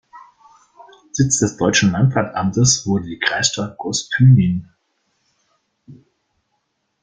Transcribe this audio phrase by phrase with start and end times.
[1.11, 4.67] Sitz des deutschen Landratsamtes wurde die Kreisstadt Gostynin.